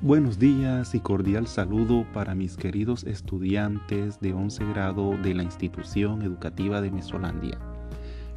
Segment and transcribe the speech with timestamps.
[0.00, 6.22] Buenos días y cordial saludo para mis queridos estudiantes de 11 grado de la institución
[6.22, 7.58] educativa de Mesolandia.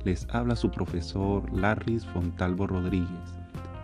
[0.03, 3.35] Les habla su profesor Larris Fontalvo Rodríguez.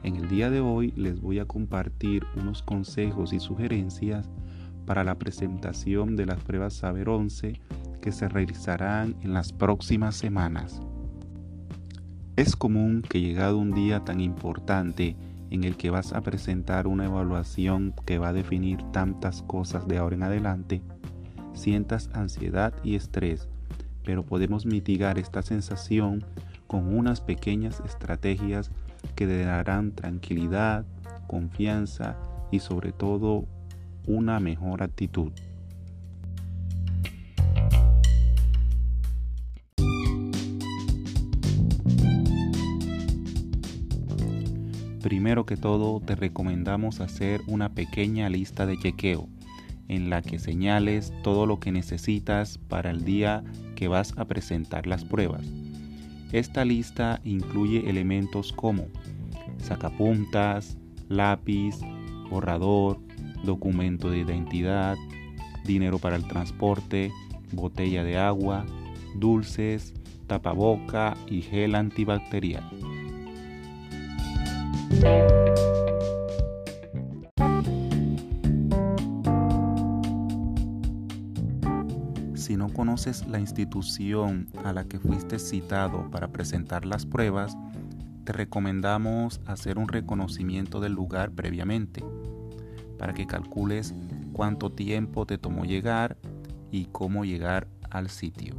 [0.01, 4.27] En el día de hoy les voy a compartir unos consejos y sugerencias
[4.87, 7.61] para la presentación de las pruebas Saber 11
[8.01, 10.81] que se realizarán en las próximas semanas.
[12.37, 15.15] Es común que llegado un día tan importante
[15.49, 19.97] en el que vas a presentar una evaluación que va a definir tantas cosas de
[19.97, 20.81] ahora en adelante,
[21.53, 23.47] sientas ansiedad y estrés,
[24.03, 26.23] pero podemos mitigar esta sensación
[26.67, 28.71] con unas pequeñas estrategias
[29.15, 30.85] que te darán tranquilidad,
[31.27, 32.17] confianza
[32.51, 33.45] y sobre todo
[34.05, 35.31] una mejor actitud.
[45.07, 49.29] Primero que todo, te recomendamos hacer una pequeña lista de chequeo
[49.87, 53.41] en la que señales todo lo que necesitas para el día
[53.77, 55.47] que vas a presentar las pruebas.
[56.33, 58.87] Esta lista incluye elementos como
[59.59, 61.77] sacapuntas, lápiz,
[62.29, 62.99] borrador,
[63.45, 64.97] documento de identidad,
[65.63, 67.13] dinero para el transporte,
[67.53, 68.65] botella de agua,
[69.15, 69.93] dulces,
[70.27, 72.69] tapaboca y gel antibacterial.
[82.33, 87.57] Si no conoces la institución a la que fuiste citado para presentar las pruebas,
[88.23, 92.03] te recomendamos hacer un reconocimiento del lugar previamente,
[92.97, 93.93] para que calcules
[94.33, 96.17] cuánto tiempo te tomó llegar
[96.71, 98.55] y cómo llegar al sitio.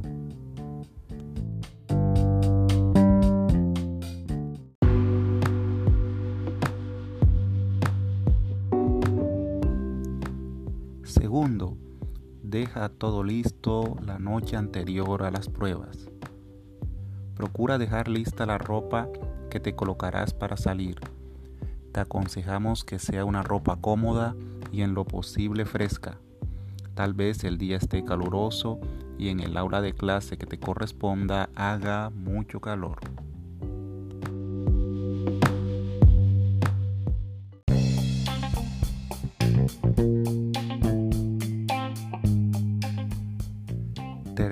[11.09, 11.75] Segundo,
[12.43, 16.07] deja todo listo la noche anterior a las pruebas.
[17.33, 19.09] Procura dejar lista la ropa
[19.49, 20.99] que te colocarás para salir.
[21.91, 24.35] Te aconsejamos que sea una ropa cómoda
[24.71, 26.19] y en lo posible fresca.
[26.93, 28.79] Tal vez el día esté caluroso
[29.17, 32.99] y en el aula de clase que te corresponda haga mucho calor.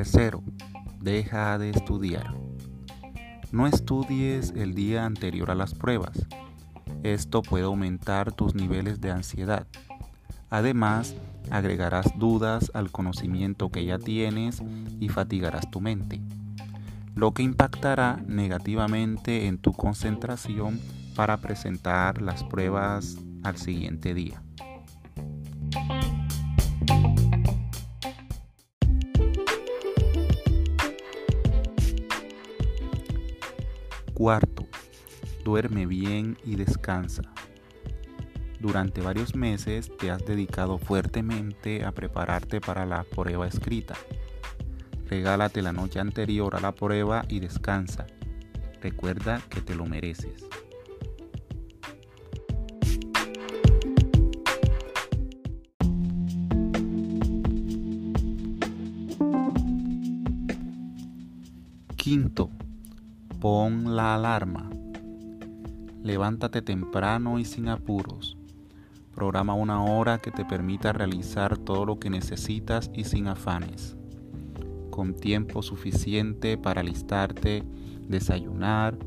[0.10, 0.42] Tercero,
[1.02, 2.34] deja de estudiar.
[3.52, 6.26] No estudies el día anterior a las pruebas.
[7.04, 9.68] Esto puede aumentar tus niveles de ansiedad.
[10.50, 11.14] Además,
[11.52, 14.64] agregarás dudas al conocimiento que ya tienes
[15.02, 16.22] y fatigarás tu mente,
[17.14, 20.80] lo que impactará negativamente en tu concentración
[21.18, 24.42] para presentar las pruebas al siguiente día.
[34.18, 34.66] Cuarto,
[35.46, 37.22] duerme bien y descansa.
[38.60, 43.94] Durante varios meses te has dedicado fuertemente a prepararte para la prueba escrita.
[45.08, 48.08] Regálate la noche anterior a la prueba y descansa.
[48.82, 50.48] Recuerda que te lo mereces.
[61.96, 62.50] Quinto,
[63.40, 64.68] Pon la alarma.
[66.02, 68.36] Levántate temprano y sin apuros.
[69.14, 73.96] Programa una hora que te permita realizar todo lo que necesitas y sin afanes.
[74.90, 77.64] Con tiempo suficiente para alistarte,
[78.08, 78.98] desayunar,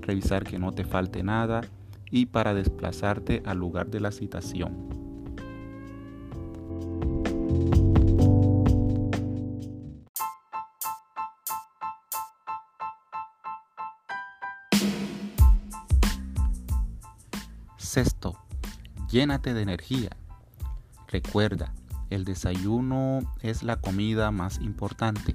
[0.00, 1.62] revisar que no te falte nada
[2.10, 4.97] y para desplazarte al lugar de la citación.
[19.18, 20.10] Llénate de energía.
[21.08, 21.74] Recuerda,
[22.08, 25.34] el desayuno es la comida más importante.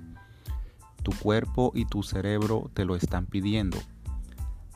[1.04, 3.78] Tu cuerpo y tu cerebro te lo están pidiendo.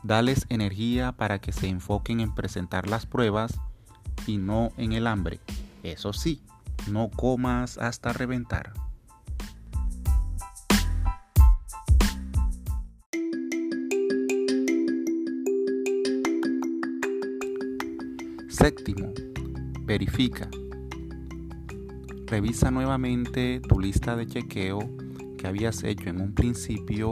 [0.04, 3.58] Dales energía para que se enfoquen en presentar las pruebas
[4.26, 5.40] y no en el hambre.
[5.84, 6.42] Eso sí,
[6.92, 8.74] no comas hasta reventar.
[18.50, 19.14] Séptimo,
[19.84, 20.50] verifica.
[22.28, 24.80] Revisa nuevamente tu lista de chequeo
[25.38, 27.12] que habías hecho en un principio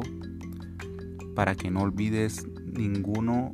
[1.36, 3.52] para que no olvides ninguno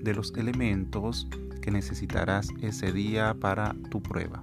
[0.00, 1.28] de los elementos
[1.60, 4.40] que necesitarás ese día para tu prueba.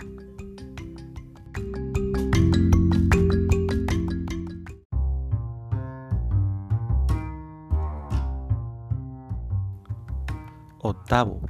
[10.79, 11.41] Octavo,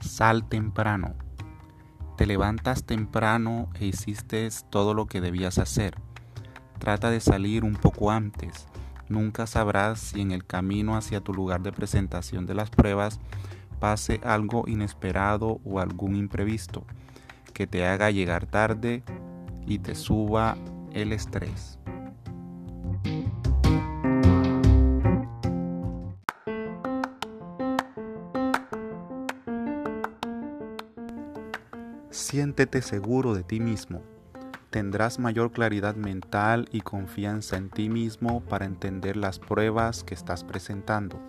[0.00, 1.14] sal temprano.
[2.16, 5.94] Te levantas temprano e hiciste todo lo que debías hacer.
[6.78, 8.66] Trata de salir un poco antes.
[9.08, 13.20] Nunca sabrás si en el camino hacia tu lugar de presentación de las pruebas
[13.80, 16.84] pase algo inesperado o algún imprevisto
[17.54, 19.02] que te haga llegar tarde
[19.66, 20.56] y te suba
[20.92, 21.77] el estrés.
[32.10, 34.00] Siéntete seguro de ti mismo.
[34.70, 40.42] Tendrás mayor claridad mental y confianza en ti mismo para entender las pruebas que estás
[40.42, 41.20] presentando.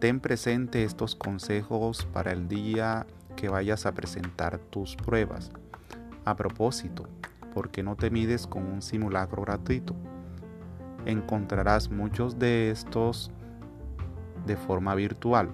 [0.00, 5.52] Ten presente estos consejos para el día que vayas a presentar tus pruebas.
[6.24, 7.08] A propósito,
[7.54, 9.94] ¿por qué no te mides con un simulacro gratuito?
[11.06, 13.30] Encontrarás muchos de estos
[14.44, 15.52] de forma virtual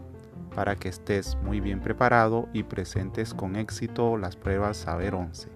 [0.54, 5.48] para que estés muy bien preparado y presentes con éxito las pruebas Saber 11.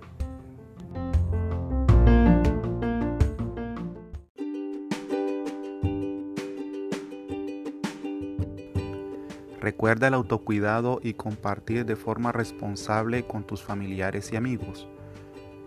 [9.61, 14.89] Recuerda el autocuidado y compartir de forma responsable con tus familiares y amigos.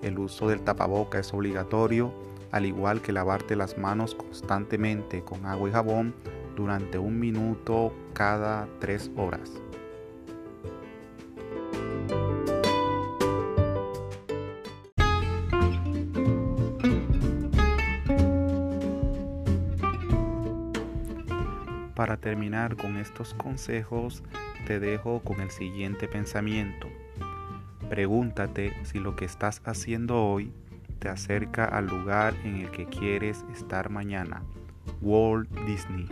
[0.02, 2.14] El uso del tapaboca es obligatorio,
[2.52, 6.16] al igual que lavarte las manos constantemente con agua y jabón
[6.56, 9.62] durante un minuto cada tres horas.
[21.96, 24.24] Para terminar con estos consejos,
[24.66, 26.88] te dejo con el siguiente pensamiento.
[27.90, 30.52] Pregúntate si lo que estás haciendo hoy
[30.98, 34.42] te acerca al lugar en el que quieres estar mañana.
[35.02, 36.08] Walt Disney.